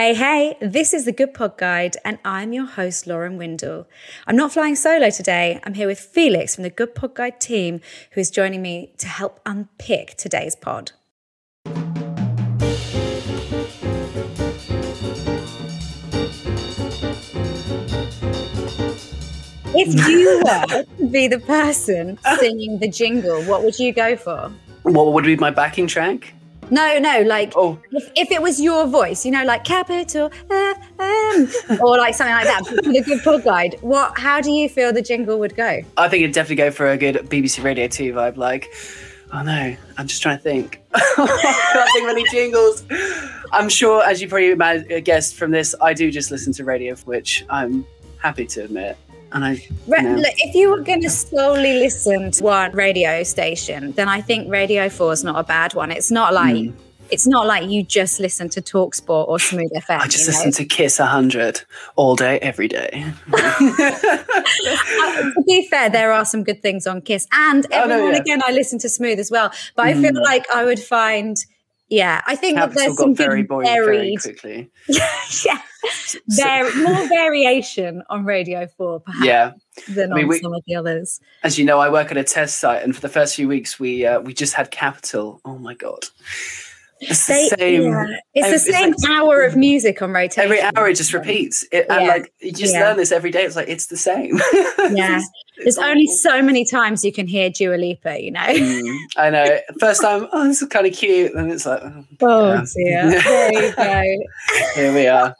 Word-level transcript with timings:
Hey, 0.00 0.14
hey, 0.14 0.56
this 0.62 0.94
is 0.94 1.04
the 1.04 1.12
Good 1.12 1.34
Pod 1.34 1.58
Guide, 1.58 1.98
and 2.06 2.18
I'm 2.24 2.54
your 2.54 2.64
host, 2.64 3.06
Lauren 3.06 3.36
Windle. 3.36 3.86
I'm 4.26 4.34
not 4.34 4.50
flying 4.50 4.74
solo 4.74 5.10
today. 5.10 5.60
I'm 5.62 5.74
here 5.74 5.86
with 5.86 6.00
Felix 6.00 6.54
from 6.54 6.64
the 6.64 6.70
Good 6.70 6.94
Pod 6.94 7.14
Guide 7.14 7.38
team, 7.38 7.82
who 8.12 8.22
is 8.22 8.30
joining 8.30 8.62
me 8.62 8.94
to 8.96 9.06
help 9.06 9.42
unpick 9.44 10.16
today's 10.16 10.56
pod. 10.56 10.92
If 19.74 20.08
you 20.08 20.42
were 20.46 20.84
to 20.96 21.10
be 21.10 21.28
the 21.28 21.40
person 21.40 22.18
uh. 22.24 22.38
singing 22.38 22.78
the 22.78 22.88
jingle, 22.88 23.42
what 23.42 23.62
would 23.64 23.78
you 23.78 23.92
go 23.92 24.16
for? 24.16 24.50
What 24.84 25.12
would 25.12 25.24
be 25.24 25.36
my 25.36 25.50
backing 25.50 25.86
track? 25.86 26.32
No, 26.70 26.98
no, 26.98 27.22
like 27.22 27.52
Oh. 27.56 27.78
if, 27.92 28.10
if 28.16 28.30
it 28.30 28.40
was 28.40 28.60
your 28.60 28.86
voice, 28.86 29.24
you 29.26 29.32
know, 29.32 29.44
like 29.44 29.64
capital 29.64 30.30
FM 30.48 31.80
or 31.80 31.98
like 31.98 32.14
something 32.14 32.34
like 32.34 32.44
that 32.46 32.64
for 32.66 32.74
the 32.92 33.02
good 33.04 33.22
pod 33.22 33.44
guide. 33.44 33.76
What? 33.80 34.18
How 34.18 34.40
do 34.40 34.50
you 34.50 34.68
feel 34.68 34.92
the 34.92 35.02
jingle 35.02 35.38
would 35.38 35.56
go? 35.56 35.80
I 35.96 36.08
think 36.08 36.22
it'd 36.22 36.34
definitely 36.34 36.56
go 36.56 36.70
for 36.70 36.90
a 36.90 36.96
good 36.96 37.16
BBC 37.28 37.62
Radio 37.64 37.88
2 37.88 38.12
vibe. 38.12 38.36
Like, 38.36 38.68
oh 39.32 39.42
no, 39.42 39.76
I'm 39.98 40.06
just 40.06 40.22
trying 40.22 40.36
to 40.38 40.42
think. 40.42 40.80
I 40.94 41.00
can't 41.72 41.88
think 41.92 42.04
of 42.08 42.10
any 42.10 42.24
jingles. 42.30 42.84
I'm 43.52 43.68
sure, 43.68 44.02
as 44.04 44.22
you 44.22 44.28
probably 44.28 45.00
guessed 45.02 45.34
from 45.36 45.50
this, 45.50 45.74
I 45.80 45.92
do 45.92 46.10
just 46.10 46.30
listen 46.30 46.52
to 46.54 46.64
radio, 46.64 46.94
which 47.04 47.44
I'm 47.50 47.84
happy 48.18 48.46
to 48.46 48.64
admit. 48.64 48.96
And 49.32 49.44
I, 49.44 49.62
Re- 49.86 50.16
look, 50.16 50.34
if 50.38 50.54
you 50.54 50.70
were 50.70 50.80
going 50.80 51.02
to 51.02 51.10
solely 51.10 51.74
listen 51.78 52.30
to 52.32 52.42
one 52.44 52.72
radio 52.72 53.22
station, 53.22 53.92
then 53.92 54.08
I 54.08 54.20
think 54.20 54.50
Radio 54.50 54.88
Four 54.88 55.12
is 55.12 55.22
not 55.22 55.38
a 55.38 55.44
bad 55.44 55.74
one. 55.74 55.90
It's 55.92 56.10
not 56.10 56.32
like 56.34 56.56
Mm. 56.56 56.72
it's 57.10 57.26
not 57.26 57.46
like 57.46 57.68
you 57.70 57.82
just 57.82 58.18
listen 58.20 58.48
to 58.50 58.60
Talksport 58.62 59.28
or 59.28 59.38
Smooth 59.38 59.70
FM. 59.72 60.00
I 60.00 60.06
just 60.06 60.26
you 60.26 60.32
know? 60.32 60.38
listen 60.38 60.52
to 60.52 60.64
Kiss 60.64 60.98
100 60.98 61.62
all 61.96 62.16
day, 62.16 62.38
every 62.40 62.68
day. 62.68 63.04
Uh, 65.02 65.22
to 65.32 65.42
be 65.46 65.66
fair, 65.68 65.88
there 65.90 66.12
are 66.12 66.24
some 66.24 66.42
good 66.44 66.60
things 66.62 66.86
on 66.86 67.00
Kiss, 67.02 67.26
and 67.32 67.66
Oh, 67.72 67.84
no, 67.84 67.86
now 67.86 68.04
and 68.06 68.14
yeah. 68.14 68.20
again 68.20 68.42
I 68.46 68.52
listen 68.52 68.78
to 68.80 68.88
Smooth 68.88 69.18
as 69.18 69.30
well. 69.30 69.52
But 69.76 69.86
I 69.86 69.94
feel 69.94 70.12
Mm. 70.12 70.22
like 70.22 70.44
I 70.52 70.64
would 70.64 70.78
find, 70.80 71.36
yeah, 71.88 72.20
I 72.26 72.36
think 72.36 72.56
that 72.56 72.72
there's 72.74 72.96
some 72.96 73.14
very 73.14 73.42
boring 73.42 73.68
very 73.68 74.16
quickly. 74.16 74.70
yeah, 74.88 75.60
there 76.26 76.74
more 76.82 77.08
variation 77.08 78.02
on 78.10 78.24
Radio 78.24 78.66
Four 78.76 79.00
perhaps 79.00 79.24
Yeah. 79.24 79.52
than 79.94 80.12
I 80.12 80.16
mean, 80.16 80.24
on 80.24 80.28
we- 80.28 80.40
some 80.40 80.52
of 80.54 80.62
the 80.66 80.74
others. 80.76 81.20
As 81.42 81.58
you 81.58 81.64
know, 81.64 81.78
I 81.78 81.88
work 81.90 82.10
at 82.10 82.16
a 82.16 82.24
test 82.24 82.58
site, 82.58 82.82
and 82.82 82.94
for 82.94 83.00
the 83.00 83.08
first 83.08 83.34
few 83.36 83.48
weeks, 83.48 83.78
we 83.80 84.06
uh, 84.06 84.20
we 84.20 84.34
just 84.34 84.54
had 84.54 84.70
Capital. 84.70 85.40
Oh 85.44 85.58
my 85.58 85.74
god, 85.74 86.04
it's 87.00 87.26
the 87.26 87.54
same. 87.56 87.82
yeah, 87.82 88.04
it's 88.34 88.48
the 88.48 88.54
it's 88.70 88.78
same 88.78 88.90
like- 88.98 89.10
hour 89.10 89.42
of 89.42 89.56
music 89.56 90.02
on 90.02 90.12
rotation. 90.12 90.44
Every 90.44 90.60
hour 90.60 90.88
it 90.88 90.96
just 90.96 91.12
repeats, 91.14 91.64
it, 91.72 91.86
and 91.88 92.06
like 92.06 92.32
you 92.40 92.52
just 92.52 92.74
Yeah. 92.74 92.88
learn 92.88 92.96
this 92.98 93.10
every 93.12 93.30
day. 93.30 93.42
It's 93.44 93.56
like 93.56 93.68
it's 93.68 93.86
the 93.86 93.96
same. 93.96 94.38
Yeah. 94.92 95.16
It's- 95.16 95.28
There's 95.56 95.76
it's 95.76 95.78
only 95.78 96.06
so 96.06 96.40
many 96.40 96.64
times 96.64 97.04
you 97.04 97.12
can 97.12 97.26
hear 97.26 97.50
Dua 97.50 97.74
Lipa, 97.76 98.18
you 98.22 98.30
know. 98.30 98.40
Mm, 98.40 98.96
I 99.18 99.28
know. 99.28 99.58
First 99.78 100.00
time, 100.00 100.26
oh, 100.32 100.46
this 100.48 100.62
is 100.62 100.68
kind 100.68 100.86
of 100.86 100.94
cute, 100.94 101.34
and 101.34 101.52
it's 101.52 101.66
like, 101.66 101.82
oh, 101.82 102.04
Oh 102.22 102.64
Yeah. 102.76 103.10
dear. 103.10 103.20
There 103.22 103.52
you 103.52 103.76
go. 103.76 104.24
here 104.74 104.94
we 104.94 105.06
are, 105.06 105.36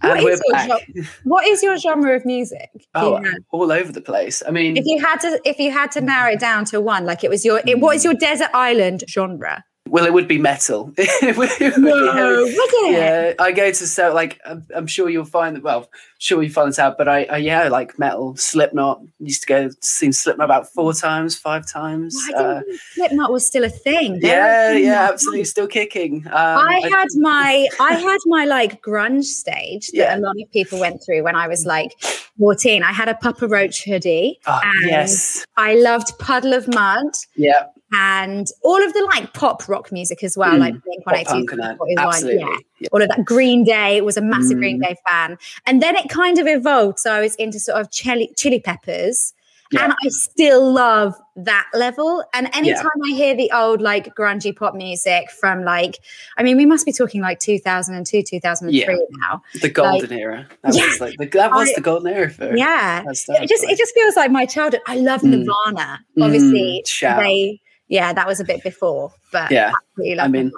What 0.00 0.22
is 0.22 0.40
your 0.46 1.04
What 1.24 1.46
is 1.46 1.62
your 1.62 1.76
genre 1.76 2.16
of 2.16 2.24
music? 2.24 2.70
Oh, 2.94 3.16
you 3.16 3.22
know? 3.22 3.38
all 3.50 3.72
over 3.72 3.92
the 3.92 4.00
place. 4.00 4.42
I 4.46 4.50
mean, 4.50 4.76
if 4.76 4.84
you 4.86 4.98
had 4.98 5.16
to 5.18 5.40
if 5.44 5.58
you 5.58 5.70
had 5.70 5.90
to 5.92 6.00
narrow 6.00 6.32
it 6.32 6.40
down 6.40 6.64
to 6.66 6.80
one 6.80 7.04
like 7.04 7.24
it 7.24 7.30
was 7.30 7.44
your 7.44 7.60
it, 7.66 7.80
what 7.80 7.96
is 7.96 8.04
your 8.04 8.14
desert 8.14 8.50
island 8.54 9.04
genre 9.08 9.64
well, 9.90 10.04
it 10.06 10.12
would 10.12 10.28
be 10.28 10.38
metal. 10.38 10.92
It 10.96 11.36
would- 11.38 11.50
it 11.60 11.74
would 11.76 11.84
be 11.84 11.90
no 11.90 12.12
heavy. 12.12 12.54
would 12.56 12.70
it 12.74 12.92
Yeah, 12.92 13.34
I 13.44 13.52
go 13.52 13.66
to 13.70 13.74
so 13.86 14.12
like 14.14 14.40
I'm, 14.46 14.64
I'm 14.74 14.86
sure 14.86 15.08
you'll 15.10 15.24
find 15.24 15.56
that. 15.56 15.62
Well, 15.62 15.88
sure 16.18 16.42
you 16.42 16.50
find 16.50 16.68
this 16.68 16.78
out, 16.78 16.96
but 16.98 17.08
I, 17.08 17.24
I 17.24 17.36
yeah 17.38 17.68
like 17.68 17.98
metal, 17.98 18.36
Slipknot. 18.36 19.02
Used 19.18 19.42
to 19.42 19.46
go 19.46 19.70
see 19.80 20.12
Slipknot 20.12 20.44
about 20.44 20.68
four 20.68 20.92
times, 20.94 21.36
five 21.36 21.66
times. 21.66 22.16
I 22.28 22.30
didn't 22.32 22.46
Uh, 22.46 22.62
Slipknot 22.94 23.32
was 23.32 23.46
still 23.46 23.64
a 23.64 23.68
thing. 23.68 24.18
Yeah, 24.22 24.72
yeah, 24.72 25.08
absolutely, 25.10 25.44
still 25.44 25.66
kicking. 25.66 26.26
Um, 26.26 26.32
I 26.34 26.80
had 26.92 27.08
my 27.16 27.68
I 27.80 27.94
had 27.94 28.18
my 28.26 28.44
like 28.44 28.80
grunge 28.82 29.24
stage 29.24 29.88
that 29.88 29.94
Yeah. 29.96 30.16
a 30.16 30.20
lot 30.20 30.36
of 30.42 30.50
people 30.52 30.78
went 30.80 31.02
through 31.04 31.22
when 31.24 31.36
I 31.36 31.48
was 31.48 31.66
like 31.66 31.92
14. 32.38 32.82
I 32.82 32.92
had 32.92 33.08
a 33.08 33.14
Papa 33.14 33.46
Roach 33.48 33.84
hoodie. 33.84 34.38
oh, 34.46 34.60
and 34.62 34.90
yes, 34.90 35.44
I 35.56 35.74
loved 35.74 36.18
Puddle 36.18 36.52
of 36.54 36.68
Mudd 36.68 37.12
yeah, 37.36 37.66
and 37.92 38.46
all 38.62 38.82
of 38.82 38.92
the 38.92 39.04
like 39.12 39.32
pop 39.32 39.68
rock 39.68 39.90
music 39.92 40.22
as 40.22 40.36
well, 40.36 40.52
Mm, 40.54 40.58
like 40.60 40.82
Blink 40.84 41.04
pop 41.04 41.14
182, 41.14 41.32
punk 41.32 41.52
and 41.52 41.60
that. 41.62 41.76
41, 41.78 42.06
Absolutely, 42.06 42.40
yeah. 42.40 42.56
yeah. 42.80 42.88
all 42.92 43.02
of 43.02 43.08
that. 43.08 43.24
Green 43.24 43.64
Day 43.64 44.00
was 44.00 44.16
a 44.16 44.22
massive 44.22 44.58
Green 44.58 44.78
Mm. 44.80 44.86
Day 44.88 44.96
fan, 45.08 45.38
and 45.66 45.82
then 45.82 45.96
it 45.96 46.08
kind 46.08 46.38
of 46.38 46.46
evolved. 46.46 46.98
So 46.98 47.12
I 47.12 47.20
was 47.20 47.34
into 47.36 47.58
sort 47.58 47.80
of 47.80 47.90
chili, 47.90 48.30
chili 48.36 48.60
peppers, 48.60 49.32
Yeah. 49.72 49.84
and 49.84 49.92
I 49.92 50.08
still 50.08 50.72
love 50.72 51.14
that 51.36 51.66
level. 51.74 52.24
And 52.34 52.48
anytime 52.54 52.86
I 53.06 53.10
hear 53.14 53.34
the 53.36 53.50
old 53.52 53.80
like 53.80 54.14
grungy 54.16 54.54
pop 54.54 54.74
music 54.74 55.30
from 55.30 55.64
like, 55.64 55.98
I 56.36 56.42
mean, 56.42 56.56
we 56.56 56.66
must 56.66 56.84
be 56.84 56.92
talking 56.92 57.20
like 57.22 57.38
2002, 57.38 58.22
2003 58.22 58.78
Yeah. 58.78 58.96
now. 59.20 59.42
the 59.62 59.68
golden 59.70 60.12
era. 60.12 60.46
That 60.64 60.74
Yeah. 60.74 60.86
was 60.86 61.00
like 61.00 61.14
the, 61.18 61.26
that 61.38 61.52
was 61.52 61.70
I- 61.70 61.72
the 61.76 61.80
golden 61.80 62.12
era 62.12 62.30
for 62.30 62.54
Yeah. 62.56 63.00
It 63.02 63.06
just 63.08 63.28
like- 63.28 63.42
it 63.72 63.78
just 63.78 63.94
feels 63.94 64.16
like 64.16 64.30
my 64.30 64.44
childhood. 64.44 64.82
I 64.86 64.96
love 64.96 65.22
Mm. 65.22 65.46
Nirvana. 65.46 66.00
Mm, 66.18 66.24
Obviously, 66.24 66.82
shout. 66.86 67.20
they 67.22 67.60
yeah, 67.90 68.12
that 68.14 68.26
was 68.26 68.40
a 68.40 68.44
bit 68.44 68.62
before, 68.62 69.12
but 69.32 69.50
Yeah. 69.50 69.72
I 70.18 70.28
mean, 70.28 70.50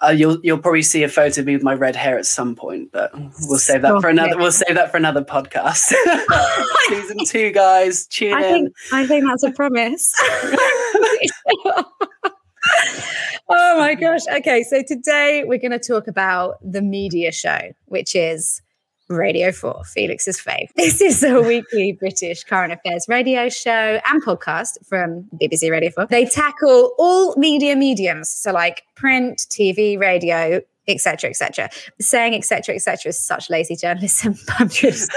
Uh, 0.00 0.10
you'll 0.10 0.38
you'll 0.42 0.58
probably 0.58 0.82
see 0.82 1.02
a 1.02 1.08
photo 1.08 1.40
of 1.40 1.46
me 1.46 1.54
with 1.54 1.62
my 1.62 1.72
red 1.74 1.96
hair 1.96 2.18
at 2.18 2.26
some 2.26 2.54
point, 2.54 2.92
but 2.92 3.10
we'll 3.48 3.58
save 3.58 3.80
that 3.82 3.88
Stop 3.88 4.02
for 4.02 4.08
another. 4.10 4.32
it. 4.32 4.38
We'll 4.38 4.52
save 4.52 4.74
that 4.76 4.90
for 4.90 4.98
another 4.98 5.22
podcast. 5.24 5.94
Season 6.88 7.16
two, 7.26 7.50
guys, 7.52 8.06
tune 8.06 8.34
I 8.34 8.44
in. 8.46 8.52
think 8.52 8.74
I 8.92 9.06
think 9.06 9.24
that's 9.26 9.42
a 9.42 9.50
promise. 9.50 10.14
oh 13.48 13.78
my 13.78 13.94
gosh. 13.94 14.20
Okay, 14.32 14.62
so 14.62 14.82
today 14.86 15.44
we're 15.46 15.58
going 15.58 15.70
to 15.72 15.78
talk 15.78 16.06
about 16.06 16.56
the 16.62 16.82
media 16.82 17.32
show, 17.32 17.58
which 17.86 18.14
is 18.14 18.60
Radio 19.08 19.52
4, 19.52 19.84
Felix's 19.84 20.40
fave. 20.40 20.68
This 20.76 21.00
is 21.00 21.22
a 21.22 21.40
weekly 21.40 21.92
British 21.92 22.44
current 22.44 22.72
affairs 22.72 23.06
radio 23.08 23.48
show 23.48 24.00
and 24.06 24.24
podcast 24.24 24.84
from 24.86 25.24
BBC 25.40 25.70
Radio 25.70 25.90
4. 25.90 26.06
They 26.06 26.24
tackle 26.24 26.94
all 26.98 27.34
media 27.36 27.76
mediums, 27.76 28.30
so 28.30 28.52
like 28.52 28.84
print, 28.94 29.46
TV, 29.50 29.98
radio, 29.98 30.60
etc., 30.88 31.30
etc. 31.30 31.70
Saying 32.00 32.34
etc., 32.34 32.74
etc. 32.74 33.10
is 33.10 33.18
such 33.18 33.50
lazy 33.50 33.76
journalism. 33.76 34.36
I'm 34.58 34.68
just. 34.68 35.10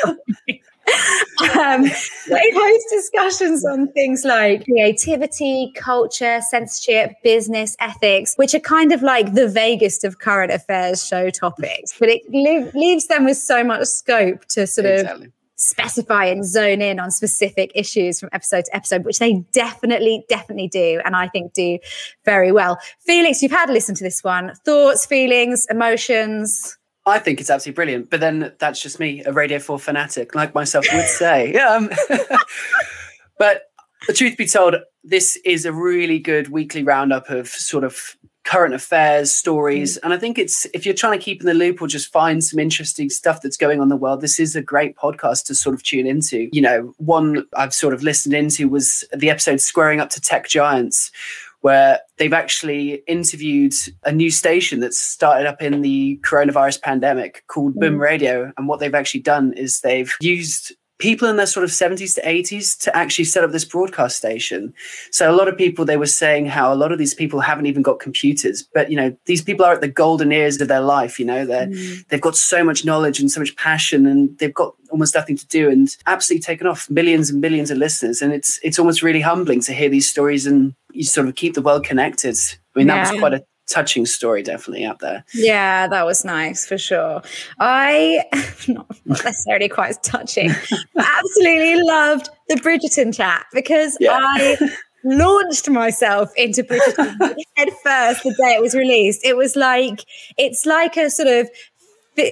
Um, 1.57 1.83
they 2.27 2.51
host 2.53 2.87
discussions 2.89 3.65
on 3.65 3.91
things 3.91 4.23
like 4.23 4.65
creativity, 4.65 5.71
culture, 5.75 6.39
censorship, 6.41 7.11
business, 7.23 7.75
ethics, 7.79 8.33
which 8.35 8.53
are 8.53 8.59
kind 8.59 8.91
of 8.91 9.01
like 9.01 9.33
the 9.33 9.47
vaguest 9.47 10.03
of 10.03 10.19
current 10.19 10.51
affairs 10.51 11.05
show 11.05 11.29
topics. 11.29 11.93
But 11.99 12.09
it 12.09 12.21
leave, 12.29 12.73
leaves 12.73 13.07
them 13.07 13.25
with 13.25 13.37
so 13.37 13.63
much 13.63 13.87
scope 13.87 14.45
to 14.49 14.67
sort 14.67 14.85
of 14.85 15.27
specify 15.57 16.25
and 16.25 16.45
zone 16.45 16.81
in 16.81 16.99
on 16.99 17.11
specific 17.11 17.71
issues 17.73 18.19
from 18.19 18.29
episode 18.31 18.65
to 18.65 18.75
episode, 18.75 19.03
which 19.03 19.19
they 19.19 19.43
definitely, 19.51 20.23
definitely 20.29 20.67
do. 20.67 21.01
And 21.03 21.15
I 21.15 21.27
think 21.27 21.53
do 21.53 21.79
very 22.25 22.51
well. 22.51 22.79
Felix, 22.99 23.41
you've 23.41 23.51
had 23.51 23.69
a 23.69 23.73
listen 23.73 23.95
to 23.95 24.03
this 24.03 24.23
one. 24.23 24.53
Thoughts, 24.63 25.05
feelings, 25.05 25.65
emotions. 25.69 26.76
I 27.07 27.19
think 27.19 27.39
it's 27.39 27.49
absolutely 27.49 27.75
brilliant. 27.75 28.09
But 28.09 28.19
then 28.19 28.51
that's 28.59 28.81
just 28.81 28.99
me, 28.99 29.23
a 29.23 29.31
Radio 29.31 29.59
4 29.59 29.79
fanatic, 29.79 30.35
like 30.35 30.53
myself 30.53 30.85
would 30.93 31.07
say. 31.07 31.55
Um, 31.67 31.89
but 33.39 33.71
the 34.07 34.13
truth 34.13 34.37
be 34.37 34.45
told, 34.45 34.75
this 35.03 35.37
is 35.43 35.65
a 35.65 35.73
really 35.73 36.19
good 36.19 36.49
weekly 36.49 36.83
roundup 36.83 37.29
of 37.29 37.47
sort 37.47 37.83
of 37.83 38.15
current 38.43 38.73
affairs, 38.73 39.31
stories. 39.31 39.97
And 39.97 40.13
I 40.13 40.17
think 40.17 40.37
it's, 40.37 40.65
if 40.73 40.85
you're 40.85 40.95
trying 40.95 41.17
to 41.19 41.23
keep 41.23 41.41
in 41.41 41.47
the 41.47 41.53
loop 41.53 41.81
or 41.81 41.87
just 41.87 42.11
find 42.11 42.43
some 42.43 42.59
interesting 42.59 43.09
stuff 43.09 43.41
that's 43.41 43.57
going 43.57 43.79
on 43.79 43.83
in 43.83 43.89
the 43.89 43.97
world, 43.97 44.21
this 44.21 44.39
is 44.39 44.55
a 44.55 44.61
great 44.61 44.95
podcast 44.95 45.45
to 45.45 45.55
sort 45.55 45.75
of 45.75 45.83
tune 45.83 46.07
into. 46.07 46.47
You 46.53 46.61
know, 46.61 46.93
one 46.97 47.45
I've 47.55 47.73
sort 47.73 47.93
of 47.93 48.03
listened 48.03 48.33
into 48.33 48.69
was 48.69 49.03
the 49.13 49.29
episode 49.29 49.59
Squaring 49.59 49.99
Up 49.99 50.09
to 50.11 50.21
Tech 50.21 50.47
Giants 50.47 51.11
where 51.61 51.99
they've 52.17 52.33
actually 52.33 52.95
interviewed 53.07 53.73
a 54.03 54.11
new 54.11 54.29
station 54.29 54.79
that's 54.79 54.99
started 54.99 55.47
up 55.47 55.61
in 55.61 55.81
the 55.81 56.19
coronavirus 56.23 56.81
pandemic 56.81 57.43
called 57.47 57.75
Boom 57.75 57.95
Mm. 57.95 57.99
Radio. 57.99 58.51
And 58.57 58.67
what 58.67 58.79
they've 58.79 58.93
actually 58.93 59.21
done 59.21 59.53
is 59.53 59.81
they've 59.81 60.13
used 60.21 60.73
people 60.99 61.27
in 61.27 61.35
their 61.35 61.45
sort 61.45 61.63
of 61.63 61.69
70s 61.69 62.15
to 62.15 62.21
80s 62.21 62.77
to 62.79 62.95
actually 62.95 63.25
set 63.25 63.43
up 63.43 63.51
this 63.51 63.65
broadcast 63.65 64.17
station. 64.17 64.73
So 65.11 65.29
a 65.29 65.35
lot 65.35 65.47
of 65.47 65.55
people 65.57 65.85
they 65.85 65.97
were 65.97 66.07
saying 66.07 66.47
how 66.47 66.73
a 66.73 66.75
lot 66.75 66.91
of 66.91 66.97
these 66.97 67.13
people 67.13 67.39
haven't 67.39 67.67
even 67.67 67.83
got 67.83 67.99
computers, 67.99 68.63
but 68.73 68.89
you 68.89 68.97
know, 68.97 69.15
these 69.25 69.41
people 69.43 69.63
are 69.65 69.73
at 69.73 69.81
the 69.81 69.87
golden 69.87 70.31
years 70.31 70.59
of 70.59 70.67
their 70.67 70.81
life, 70.81 71.19
you 71.19 71.25
know, 71.25 71.45
they're 71.45 71.69
they've 72.09 72.21
got 72.21 72.35
so 72.35 72.63
much 72.63 72.83
knowledge 72.83 73.19
and 73.19 73.29
so 73.31 73.39
much 73.39 73.55
passion 73.57 74.05
and 74.05 74.37
they've 74.39 74.53
got 74.53 74.73
almost 74.89 75.13
nothing 75.13 75.37
to 75.37 75.47
do 75.47 75.69
and 75.69 75.95
absolutely 76.07 76.41
taken 76.41 76.65
off 76.65 76.89
millions 76.89 77.29
and 77.29 77.41
millions 77.41 77.69
of 77.69 77.77
listeners 77.77 78.21
and 78.21 78.33
it's 78.33 78.59
it's 78.63 78.79
almost 78.79 79.03
really 79.03 79.21
humbling 79.21 79.59
to 79.61 79.73
hear 79.73 79.89
these 79.89 80.09
stories 80.09 80.47
and 80.47 80.73
you 80.97 81.03
sort 81.03 81.27
of 81.27 81.35
keep 81.35 81.53
the 81.53 81.61
world 81.61 81.83
connected 81.83 82.35
i 82.75 82.79
mean 82.79 82.87
that 82.87 83.11
was 83.11 83.19
quite 83.19 83.33
a 83.33 83.43
touching 83.67 84.05
story 84.05 84.41
definitely 84.41 84.85
out 84.85 84.99
there. 84.99 85.23
Yeah, 85.33 85.87
that 85.87 86.05
was 86.05 86.25
nice 86.25 86.65
for 86.65 86.77
sure. 86.77 87.21
I 87.59 88.23
not 88.67 88.87
necessarily 89.05 89.69
quite 89.69 89.89
as 89.89 89.97
touching, 89.99 90.51
absolutely 90.97 91.81
loved 91.83 92.29
the 92.47 92.55
Bridgerton 92.55 93.13
chat 93.13 93.45
because 93.53 93.97
yeah. 93.99 94.19
I 94.19 94.57
launched 95.03 95.69
myself 95.69 96.31
into 96.35 96.63
Bridgerton 96.63 97.17
head 97.55 97.69
first 97.83 98.23
the 98.23 98.33
day 98.37 98.55
it 98.55 98.61
was 98.61 98.73
released. 98.73 99.23
It 99.23 99.37
was 99.37 99.55
like 99.55 100.03
it's 100.37 100.65
like 100.65 100.97
a 100.97 101.09
sort 101.09 101.27
of 101.27 101.49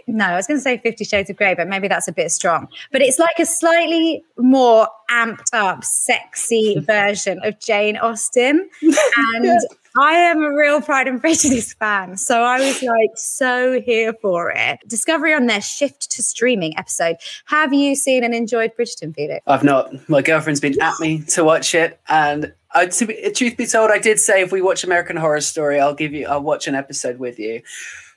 no, 0.08 0.26
I 0.26 0.36
was 0.36 0.48
going 0.48 0.58
to 0.58 0.62
say 0.62 0.78
Fifty 0.78 1.04
Shades 1.04 1.30
of 1.30 1.36
Grey, 1.36 1.56
but 1.56 1.68
maybe 1.68 1.88
that's 1.88 2.08
a 2.08 2.14
bit 2.14 2.32
strong. 2.32 2.68
But 2.92 3.02
it's 3.02 3.20
like 3.20 3.38
a 3.40 3.46
slightly 3.46 4.24
more 4.38 4.88
amped 5.10 5.54
up, 5.54 5.84
sexy 5.84 6.80
version 6.88 7.40
of 7.44 7.60
Jane 7.60 7.98
Austen. 7.98 8.70
And 9.36 9.46
yeah. 9.46 9.60
I 9.98 10.14
am 10.14 10.44
a 10.44 10.54
real 10.54 10.82
Pride 10.82 11.08
and 11.08 11.22
Prejudice 11.22 11.74
fan. 11.74 12.18
So 12.18 12.42
I 12.42 12.60
was 12.60 12.84
like 12.84 13.12
so 13.16 13.82
here 13.82 14.14
for 14.22 14.52
it. 14.52 14.80
Discovery 14.88 15.34
on 15.34 15.46
their 15.46 15.62
shift 15.62 16.12
to 16.12 16.22
streaming 16.22 16.78
episode. 16.78 17.16
Have 17.46 17.74
you 17.74 17.96
seen 17.96 18.24
and 18.24 18.34
enjoyed 18.34 18.72
Bridgerton, 18.78 19.16
Felix? 19.16 19.42
I've 19.48 19.64
not. 19.64 19.94
My 20.10 20.22
girlfriend's 20.22 20.60
been 20.60 20.80
at 20.82 21.00
me 21.00 21.24
to 21.30 21.44
watch 21.46 21.74
it. 21.74 22.00
And 22.10 22.54
uh, 22.76 22.86
to 22.86 23.06
be, 23.06 23.32
truth 23.32 23.56
be 23.56 23.66
told, 23.66 23.90
I 23.90 24.00
did 24.00 24.20
say 24.20 24.42
if 24.42 24.52
we 24.52 24.62
watch 24.62 24.84
American 24.84 25.16
Horror 25.16 25.40
Story, 25.40 25.80
I'll 25.80 25.96
give 25.96 26.14
you, 26.14 26.28
I'll 26.28 26.44
watch 26.44 26.68
an 26.68 26.76
episode 26.76 27.20
with 27.20 27.40
you. 27.40 27.62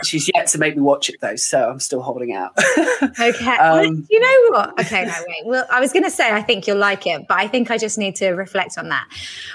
She's 0.04 0.30
yet 0.34 0.48
to 0.48 0.58
make 0.58 0.76
me 0.76 0.82
watch 0.82 1.08
it 1.08 1.16
though, 1.20 1.36
so 1.36 1.70
I'm 1.70 1.80
still 1.80 2.02
holding 2.02 2.32
out. 2.32 2.52
okay. 3.20 3.56
Um, 3.56 4.06
you 4.10 4.20
know 4.20 4.58
what? 4.58 4.80
Okay, 4.80 5.04
no, 5.04 5.12
wait. 5.26 5.46
Well, 5.46 5.66
I 5.72 5.80
was 5.80 5.92
going 5.92 6.04
to 6.04 6.10
say 6.10 6.32
I 6.32 6.42
think 6.42 6.66
you'll 6.66 6.78
like 6.78 7.06
it, 7.06 7.26
but 7.28 7.38
I 7.38 7.46
think 7.46 7.70
I 7.70 7.78
just 7.78 7.98
need 7.98 8.16
to 8.16 8.30
reflect 8.30 8.78
on 8.78 8.88
that. 8.88 9.08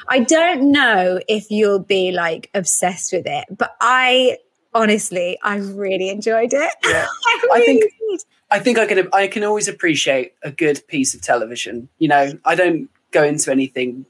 I 0.07 0.19
don't 0.19 0.71
know 0.71 1.19
if 1.27 1.51
you'll 1.51 1.79
be 1.79 2.11
like 2.11 2.49
obsessed 2.53 3.11
with 3.11 3.25
it, 3.25 3.45
but 3.57 3.75
I 3.81 4.37
honestly, 4.73 5.37
I 5.43 5.57
really 5.57 6.09
enjoyed 6.09 6.53
it. 6.53 6.73
Yeah. 6.85 7.07
I, 7.27 7.41
really 7.43 7.61
I 7.61 7.65
think. 7.65 7.81
Did. 7.81 8.21
I 8.51 8.59
think 8.59 8.77
I 8.77 8.85
can. 8.85 9.09
I 9.13 9.27
can 9.27 9.43
always 9.43 9.67
appreciate 9.67 10.33
a 10.43 10.51
good 10.51 10.85
piece 10.87 11.13
of 11.13 11.21
television. 11.21 11.89
You 11.99 12.09
know, 12.09 12.33
I 12.45 12.55
don't 12.55 12.89
go 13.11 13.23
into 13.23 13.51
anything 13.51 14.05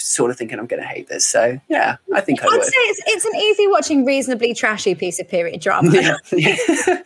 sort 0.00 0.30
of 0.30 0.36
thinking 0.36 0.58
I'm 0.58 0.66
going 0.66 0.82
to 0.82 0.88
hate 0.88 1.08
this. 1.08 1.26
So 1.26 1.60
yeah, 1.68 1.96
I 2.14 2.20
think 2.20 2.42
I 2.42 2.46
I'd 2.46 2.62
say 2.62 2.72
it's, 2.72 3.02
it's 3.06 3.24
an 3.24 3.36
easy 3.36 3.66
watching, 3.68 4.04
reasonably 4.04 4.54
trashy 4.54 4.94
piece 4.94 5.20
of 5.20 5.28
period 5.28 5.60
drama. 5.60 5.90
Yeah, 6.00 6.16
yeah. 6.32 6.56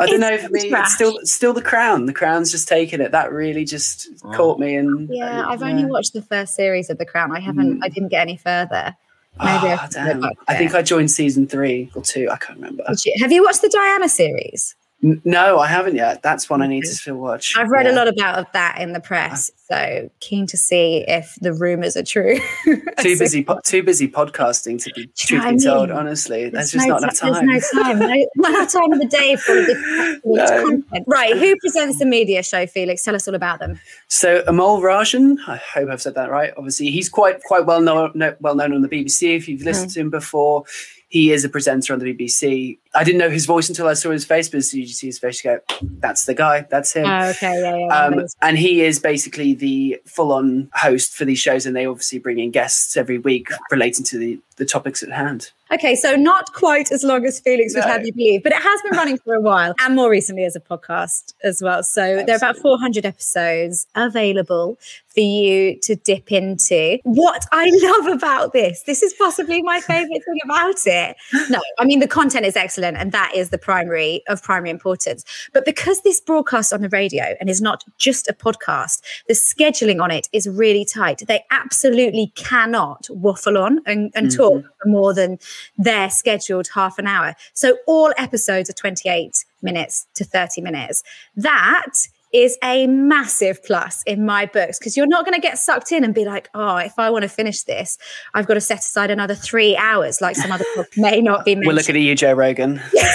I 0.00 0.06
don't 0.06 0.20
know. 0.20 0.38
For 0.38 0.48
me, 0.48 0.68
trash. 0.68 0.86
it's 0.86 0.94
still 0.94 1.18
still 1.24 1.52
the 1.52 1.62
Crown. 1.62 2.06
The 2.06 2.12
Crown's 2.12 2.50
just 2.50 2.68
taken 2.68 3.00
it. 3.00 3.12
That 3.12 3.32
really 3.32 3.64
just 3.64 4.08
oh. 4.24 4.32
caught 4.32 4.58
me. 4.58 4.76
And 4.76 5.08
yeah, 5.12 5.42
uh, 5.42 5.50
I've 5.50 5.60
yeah. 5.60 5.68
only 5.68 5.84
watched 5.84 6.12
the 6.12 6.22
first 6.22 6.54
series 6.54 6.90
of 6.90 6.98
the 6.98 7.04
Crown. 7.04 7.34
I 7.36 7.40
haven't. 7.40 7.80
Mm. 7.80 7.84
I 7.84 7.88
didn't 7.88 8.08
get 8.08 8.22
any 8.22 8.36
further. 8.36 8.96
Maybe 9.38 9.68
oh, 9.68 9.78
I, 9.96 10.30
I 10.48 10.56
think 10.56 10.74
I 10.74 10.82
joined 10.82 11.10
season 11.10 11.46
three 11.46 11.90
or 11.94 12.02
two. 12.02 12.28
I 12.30 12.36
can't 12.36 12.58
remember. 12.58 12.84
You, 13.04 13.12
have 13.20 13.30
you 13.30 13.44
watched 13.44 13.62
the 13.62 13.68
Diana 13.68 14.08
series? 14.08 14.74
No, 15.00 15.60
I 15.60 15.68
haven't 15.68 15.94
yet. 15.94 16.22
That's 16.22 16.50
one 16.50 16.60
I 16.60 16.66
need 16.66 16.80
to 16.82 16.88
still 16.88 17.14
watch. 17.14 17.56
I've 17.56 17.70
read 17.70 17.86
yeah. 17.86 17.92
a 17.92 17.94
lot 17.94 18.08
about 18.08 18.52
that 18.52 18.80
in 18.80 18.94
the 18.94 19.00
press, 19.00 19.48
so 19.68 20.10
keen 20.18 20.44
to 20.48 20.56
see 20.56 21.04
if 21.06 21.36
the 21.40 21.52
rumors 21.52 21.96
are 21.96 22.02
true. 22.02 22.40
too 22.98 23.16
busy, 23.16 23.44
po- 23.44 23.60
too 23.64 23.84
busy 23.84 24.08
podcasting 24.08 24.82
to 24.82 24.92
be 24.94 25.06
truth 25.16 25.48
be 25.48 25.58
told. 25.58 25.92
Honestly, 25.92 26.50
there's, 26.50 26.72
there's 26.72 26.72
just 26.72 26.88
no 26.88 26.94
not 26.94 27.02
enough 27.04 27.16
time. 27.16 27.46
There's 27.46 27.72
no 27.72 27.82
time. 27.84 27.98
No, 28.00 28.26
not 28.50 28.68
time 28.70 28.92
of 28.92 28.98
the 28.98 29.06
day 29.06 29.36
for 29.36 29.54
this 29.54 30.20
no. 30.24 30.62
content. 30.68 31.04
Right? 31.06 31.36
Who 31.36 31.54
presents 31.60 32.00
the 32.00 32.06
media 32.06 32.42
show? 32.42 32.66
Felix, 32.66 33.04
tell 33.04 33.14
us 33.14 33.28
all 33.28 33.36
about 33.36 33.60
them. 33.60 33.78
So 34.08 34.42
Amol 34.42 34.82
Rajan, 34.82 35.36
I 35.46 35.58
hope 35.58 35.90
I've 35.90 36.02
said 36.02 36.16
that 36.16 36.28
right. 36.28 36.52
Obviously, 36.56 36.90
he's 36.90 37.08
quite 37.08 37.40
quite 37.44 37.66
well 37.66 37.80
known 37.80 38.20
well 38.40 38.56
known 38.56 38.72
on 38.74 38.82
the 38.82 38.88
BBC. 38.88 39.36
If 39.36 39.48
you've 39.48 39.62
listened 39.62 39.90
mm. 39.90 39.94
to 39.94 40.00
him 40.00 40.10
before, 40.10 40.64
he 41.08 41.32
is 41.32 41.44
a 41.44 41.48
presenter 41.48 41.94
on 41.94 42.00
the 42.00 42.14
BBC. 42.14 42.78
I 42.98 43.04
didn't 43.04 43.18
know 43.18 43.30
his 43.30 43.46
voice 43.46 43.68
until 43.68 43.86
I 43.86 43.94
saw 43.94 44.10
his 44.10 44.24
face, 44.24 44.48
but 44.48 44.58
as 44.58 44.72
soon 44.72 44.82
as 44.82 44.88
you 44.88 44.94
see 44.94 45.06
his 45.06 45.20
face, 45.20 45.44
you 45.44 45.50
go, 45.50 45.60
"That's 46.00 46.24
the 46.24 46.34
guy. 46.34 46.66
That's 46.68 46.92
him." 46.92 47.06
Oh, 47.06 47.28
okay, 47.28 47.60
yeah, 47.62 47.76
yeah. 47.76 48.04
Um, 48.04 48.26
and 48.42 48.58
he 48.58 48.82
is 48.82 48.98
basically 48.98 49.54
the 49.54 50.00
full-on 50.04 50.68
host 50.74 51.14
for 51.14 51.24
these 51.24 51.38
shows, 51.38 51.64
and 51.64 51.76
they 51.76 51.86
obviously 51.86 52.18
bring 52.18 52.40
in 52.40 52.50
guests 52.50 52.96
every 52.96 53.18
week 53.18 53.50
relating 53.70 54.04
to 54.06 54.18
the 54.18 54.40
the 54.58 54.64
topics 54.64 55.02
at 55.02 55.10
hand. 55.10 55.52
Okay, 55.72 55.94
so 55.94 56.16
not 56.16 56.52
quite 56.52 56.90
as 56.90 57.04
long 57.04 57.24
as 57.26 57.40
Felix 57.40 57.74
would 57.74 57.84
no. 57.84 57.88
have 57.88 58.04
you 58.04 58.12
believe, 58.12 58.42
but 58.42 58.52
it 58.52 58.62
has 58.62 58.82
been 58.82 58.92
running 58.92 59.18
for 59.18 59.34
a 59.34 59.40
while 59.40 59.74
and 59.80 59.94
more 59.94 60.10
recently 60.10 60.44
as 60.44 60.56
a 60.56 60.60
podcast 60.60 61.34
as 61.44 61.62
well. 61.62 61.82
So 61.82 62.02
Absolutely. 62.02 62.24
there 62.24 62.34
are 62.36 62.38
about 62.38 62.56
400 62.56 63.04
episodes 63.04 63.86
available 63.94 64.78
for 65.08 65.20
you 65.20 65.78
to 65.82 65.94
dip 65.94 66.32
into. 66.32 66.98
What 67.04 67.46
I 67.52 67.70
love 67.82 68.06
about 68.06 68.54
this, 68.54 68.82
this 68.84 69.02
is 69.02 69.12
possibly 69.14 69.62
my 69.62 69.80
favorite 69.80 70.24
thing 70.24 70.40
about 70.42 70.86
it. 70.86 71.16
No, 71.50 71.60
I 71.78 71.84
mean, 71.84 72.00
the 72.00 72.08
content 72.08 72.46
is 72.46 72.56
excellent 72.56 72.87
and 72.96 73.12
that 73.12 73.32
is 73.34 73.50
the 73.50 73.58
primary 73.58 74.22
of 74.28 74.42
primary 74.42 74.70
importance. 74.70 75.24
But 75.52 75.64
because 75.64 76.02
this 76.02 76.20
broadcasts 76.20 76.72
on 76.72 76.82
the 76.82 76.88
radio 76.88 77.34
and 77.40 77.48
is 77.48 77.60
not 77.60 77.84
just 77.98 78.28
a 78.28 78.32
podcast, 78.32 79.00
the 79.26 79.34
scheduling 79.34 80.02
on 80.02 80.10
it 80.10 80.28
is 80.32 80.48
really 80.48 80.84
tight. 80.84 81.22
They 81.26 81.44
absolutely 81.50 82.32
cannot 82.34 83.06
waffle 83.10 83.58
on 83.58 83.80
and, 83.86 84.12
and 84.14 84.28
mm-hmm. 84.28 84.36
talk 84.36 84.64
for 84.82 84.88
more 84.88 85.14
than 85.14 85.38
their 85.76 86.10
scheduled 86.10 86.68
half 86.74 86.98
an 86.98 87.06
hour. 87.06 87.34
So 87.52 87.78
all 87.86 88.12
episodes 88.16 88.70
are 88.70 88.74
28 88.74 89.44
minutes 89.62 90.06
to 90.14 90.24
30 90.24 90.60
minutes. 90.60 91.02
That 91.36 91.92
is 92.32 92.58
a 92.62 92.86
massive 92.86 93.62
plus 93.64 94.02
in 94.06 94.24
my 94.24 94.46
books 94.46 94.78
because 94.78 94.96
you're 94.96 95.06
not 95.06 95.24
going 95.24 95.34
to 95.34 95.40
get 95.40 95.58
sucked 95.58 95.92
in 95.92 96.04
and 96.04 96.14
be 96.14 96.24
like, 96.24 96.48
oh, 96.54 96.76
if 96.76 96.98
I 96.98 97.10
want 97.10 97.22
to 97.22 97.28
finish 97.28 97.62
this, 97.62 97.98
I've 98.34 98.46
got 98.46 98.54
to 98.54 98.60
set 98.60 98.80
aside 98.80 99.10
another 99.10 99.34
three 99.34 99.76
hours, 99.76 100.20
like 100.20 100.36
some 100.36 100.52
other 100.52 100.64
book 100.74 100.88
may 100.96 101.20
not 101.20 101.44
be 101.44 101.54
mentioned. 101.54 101.68
We're 101.68 101.74
looking 101.74 101.96
at 101.96 102.02
you, 102.02 102.14
Joe 102.14 102.34
Rogan. 102.34 102.80
yeah, 102.94 103.12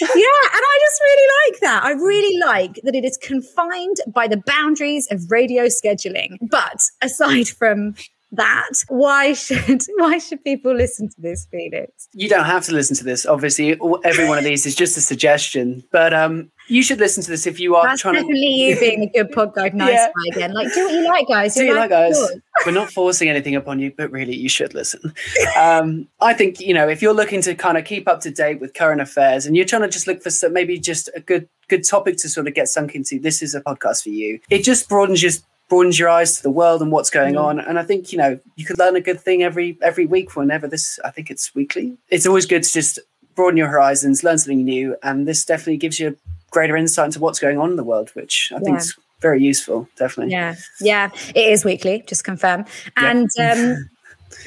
and 0.00 0.62
I 0.62 0.78
just 0.80 1.00
really 1.00 1.52
like 1.52 1.60
that. 1.60 1.84
I 1.84 1.90
really 1.92 2.38
like 2.38 2.80
that 2.84 2.94
it 2.94 3.04
is 3.04 3.16
confined 3.18 3.96
by 4.08 4.28
the 4.28 4.42
boundaries 4.46 5.08
of 5.10 5.30
radio 5.30 5.64
scheduling. 5.64 6.36
But 6.50 6.78
aside 7.02 7.48
from 7.48 7.94
that. 8.32 8.70
Why 8.88 9.32
should 9.32 9.82
why 9.96 10.18
should 10.18 10.42
people 10.44 10.74
listen 10.74 11.08
to 11.08 11.20
this 11.20 11.46
felix 11.50 12.08
you 12.12 12.28
don't 12.28 12.44
have 12.44 12.64
to 12.66 12.72
listen 12.72 12.96
to 12.96 13.04
this. 13.04 13.26
Obviously 13.26 13.78
every 14.04 14.28
one 14.28 14.38
of 14.38 14.44
these 14.44 14.66
is 14.66 14.74
just 14.74 14.96
a 14.96 15.00
suggestion 15.00 15.82
but 15.90 16.12
um 16.12 16.50
you 16.70 16.82
should 16.82 16.98
listen 16.98 17.22
to 17.22 17.30
this 17.30 17.46
if 17.46 17.58
you 17.58 17.76
are 17.76 17.86
That's 17.86 18.02
trying 18.02 18.14
definitely 18.14 18.40
to 18.40 18.46
you 18.46 18.78
being 18.80 19.02
a 19.04 19.06
good 19.06 19.32
podcast 19.32 19.72
nice 19.74 19.92
yeah. 19.92 20.08
guy 20.08 20.36
again 20.36 20.52
like 20.52 20.72
do 20.74 20.84
what 20.84 20.92
you 20.92 21.04
like 21.04 21.28
guys. 21.28 21.54
Do 21.54 21.64
you 21.64 21.74
like, 21.74 21.90
like 21.90 22.12
guys. 22.12 22.32
we're 22.66 22.72
not 22.72 22.90
forcing 22.90 23.28
anything 23.28 23.56
upon 23.56 23.78
you 23.78 23.92
but 23.96 24.10
really 24.10 24.36
you 24.36 24.48
should 24.48 24.74
listen. 24.74 25.14
Um 25.56 26.08
i 26.20 26.34
think 26.34 26.60
you 26.60 26.74
know 26.74 26.88
if 26.88 27.00
you're 27.00 27.14
looking 27.14 27.40
to 27.42 27.54
kind 27.54 27.78
of 27.78 27.84
keep 27.84 28.06
up 28.08 28.20
to 28.20 28.30
date 28.30 28.60
with 28.60 28.74
current 28.74 29.00
affairs 29.00 29.46
and 29.46 29.56
you're 29.56 29.64
trying 29.64 29.82
to 29.82 29.88
just 29.88 30.06
look 30.06 30.22
for 30.22 30.30
some, 30.30 30.52
maybe 30.52 30.78
just 30.78 31.08
a 31.14 31.20
good 31.20 31.48
good 31.68 31.84
topic 31.84 32.16
to 32.18 32.28
sort 32.28 32.46
of 32.46 32.54
get 32.54 32.68
sunk 32.68 32.94
into 32.94 33.18
this 33.18 33.42
is 33.42 33.54
a 33.54 33.60
podcast 33.60 34.02
for 34.02 34.08
you. 34.08 34.40
It 34.50 34.64
just 34.64 34.88
broadens 34.88 35.22
your 35.22 35.32
broadens 35.68 35.98
your 35.98 36.08
eyes 36.08 36.36
to 36.36 36.42
the 36.42 36.50
world 36.50 36.82
and 36.82 36.90
what's 36.90 37.10
going 37.10 37.34
mm. 37.34 37.44
on. 37.44 37.60
And 37.60 37.78
I 37.78 37.82
think 37.82 38.12
you 38.12 38.18
know 38.18 38.38
you 38.56 38.64
could 38.64 38.78
learn 38.78 38.96
a 38.96 39.00
good 39.00 39.20
thing 39.20 39.42
every 39.42 39.78
every 39.82 40.06
week 40.06 40.34
whenever 40.36 40.66
this. 40.66 40.98
I 41.04 41.10
think 41.10 41.30
it's 41.30 41.54
weekly. 41.54 41.96
It's 42.08 42.26
always 42.26 42.46
good 42.46 42.62
to 42.62 42.72
just 42.72 42.98
broaden 43.34 43.56
your 43.56 43.68
horizons, 43.68 44.24
learn 44.24 44.38
something 44.38 44.64
new, 44.64 44.96
and 45.02 45.28
this 45.28 45.44
definitely 45.44 45.76
gives 45.76 46.00
you 46.00 46.08
a 46.08 46.14
greater 46.50 46.76
insight 46.76 47.06
into 47.06 47.20
what's 47.20 47.38
going 47.38 47.58
on 47.58 47.70
in 47.70 47.76
the 47.76 47.84
world, 47.84 48.10
which 48.14 48.50
I 48.52 48.56
yeah. 48.56 48.64
think 48.64 48.78
is 48.78 48.96
very 49.20 49.42
useful. 49.42 49.88
Definitely. 49.96 50.32
Yeah, 50.32 50.56
yeah, 50.80 51.10
it 51.34 51.52
is 51.52 51.64
weekly. 51.64 52.04
Just 52.06 52.24
confirm. 52.24 52.64
And 52.96 53.28
yeah. 53.36 53.52
um, 53.76 53.90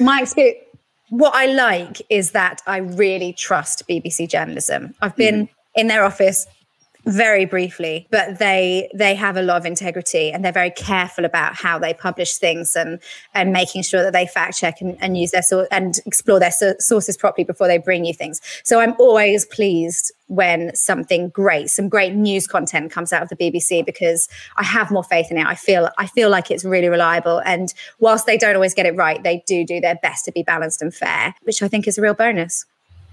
my 0.04 0.20
experience. 0.22 0.58
What 1.08 1.34
I 1.34 1.44
like 1.44 2.00
is 2.08 2.30
that 2.30 2.62
I 2.66 2.78
really 2.78 3.34
trust 3.34 3.86
BBC 3.86 4.30
journalism. 4.30 4.94
I've 5.02 5.14
been 5.14 5.46
mm. 5.46 5.48
in 5.74 5.88
their 5.88 6.04
office 6.04 6.46
very 7.04 7.44
briefly 7.44 8.06
but 8.10 8.38
they 8.38 8.88
they 8.94 9.14
have 9.14 9.36
a 9.36 9.42
lot 9.42 9.56
of 9.56 9.66
integrity 9.66 10.30
and 10.30 10.44
they're 10.44 10.52
very 10.52 10.70
careful 10.70 11.24
about 11.24 11.54
how 11.54 11.76
they 11.78 11.92
publish 11.92 12.36
things 12.36 12.76
and 12.76 13.00
and 13.34 13.52
making 13.52 13.82
sure 13.82 14.02
that 14.04 14.12
they 14.12 14.24
fact 14.26 14.56
check 14.56 14.80
and, 14.80 14.96
and 15.00 15.16
use 15.18 15.32
their 15.32 15.42
so- 15.42 15.66
and 15.72 15.98
explore 16.06 16.38
their 16.38 16.52
so- 16.52 16.76
sources 16.78 17.16
properly 17.16 17.44
before 17.44 17.66
they 17.66 17.78
bring 17.78 18.04
you 18.04 18.14
things. 18.14 18.40
So 18.62 18.78
i'm 18.80 18.94
always 19.00 19.44
pleased 19.44 20.12
when 20.28 20.74
something 20.76 21.28
great 21.30 21.70
some 21.70 21.88
great 21.88 22.14
news 22.14 22.46
content 22.46 22.92
comes 22.92 23.12
out 23.12 23.22
of 23.22 23.28
the 23.28 23.36
bbc 23.36 23.84
because 23.84 24.28
i 24.56 24.62
have 24.62 24.90
more 24.90 25.04
faith 25.04 25.30
in 25.30 25.38
it. 25.38 25.46
I 25.46 25.56
feel 25.56 25.90
i 25.98 26.06
feel 26.06 26.30
like 26.30 26.50
it's 26.50 26.64
really 26.64 26.88
reliable. 26.88 27.42
And 27.44 27.74
whilst 27.98 28.26
they 28.26 28.38
don't 28.38 28.54
always 28.54 28.74
get 28.74 28.86
it 28.86 28.94
right 28.96 29.20
they 29.22 29.42
do 29.46 29.66
do 29.66 29.80
their 29.80 29.96
best 29.96 30.24
to 30.26 30.32
be 30.32 30.44
balanced 30.44 30.80
and 30.80 30.94
fair 30.94 31.34
which 31.42 31.62
i 31.62 31.68
think 31.68 31.88
is 31.88 31.98
a 31.98 32.02
real 32.02 32.14
bonus. 32.14 32.64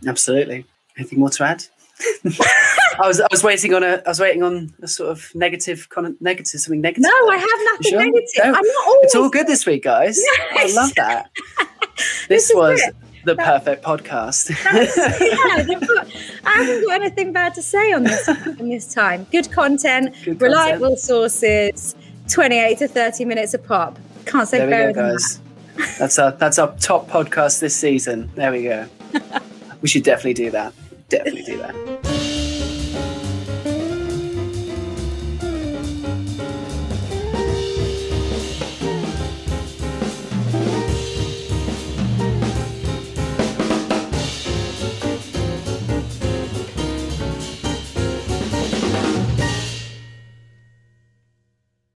Absolutely. 0.06 0.66
Anything 0.98 1.20
more 1.20 1.30
to 1.32 1.44
add 1.44 1.66
I 2.02 3.08
was 3.08 3.20
I 3.20 3.28
was 3.30 3.44
waiting 3.44 3.74
on 3.74 3.84
a 3.84 4.02
I 4.06 4.10
was 4.10 4.20
waiting 4.20 4.42
on 4.44 4.74
a 4.82 4.88
sort 4.88 5.10
of 5.10 5.34
negative 5.36 5.90
con- 5.90 6.16
negative 6.22 6.62
something 6.62 6.82
negative. 6.82 7.04
No, 7.04 7.30
I 7.30 7.38
have 7.38 7.60
nothing 7.74 7.92
sure? 7.92 8.00
negative. 8.00 8.28
No. 8.38 8.44
I'm 8.46 8.54
not 8.54 8.88
always 8.88 9.06
It's 9.06 9.16
all 9.16 9.30
good 9.30 9.48
this 9.48 9.66
week, 9.66 9.84
guys. 9.84 10.18
Yes. 10.54 10.78
I 10.78 10.82
love 10.82 10.96
that. 10.96 11.30
this, 12.30 12.48
this 12.48 12.52
was 12.54 12.82
it. 12.82 12.96
the 13.26 13.36
perfect 13.36 13.84
podcast. 13.84 14.50
yeah, 15.20 15.80
I 16.46 16.54
haven't 16.54 16.88
got 16.88 17.02
anything 17.02 17.34
bad 17.34 17.54
to 17.56 17.62
say 17.62 17.92
on 17.92 18.04
this 18.04 18.28
in 18.28 18.70
this 18.70 18.94
time. 18.94 19.26
Good 19.32 19.52
content, 19.52 20.16
Good 20.24 20.42
reliable 20.42 20.96
content. 20.96 21.00
sources, 21.00 21.96
28 22.30 22.78
to 22.80 22.88
30 22.88 23.26
minutes 23.26 23.54
a 23.54 23.60
pop. 23.60 24.00
Can't 24.26 24.48
say 24.48 24.60
there 24.60 24.70
better 24.70 24.94
guys. 24.94 25.40
that. 25.76 25.98
That's 25.98 26.20
our 26.20 26.32
that's 26.32 26.60
our 26.60 26.76
top 26.78 27.10
podcast 27.10 27.60
this 27.60 27.76
season. 27.76 28.30
There 28.36 28.52
we 28.52 28.64
go. 28.64 28.88
we 29.82 29.88
should 29.88 30.04
definitely 30.04 30.34
do 30.34 30.52
that. 30.52 30.74
Definitely 31.10 31.42
do 31.42 31.58
that. 31.58 32.19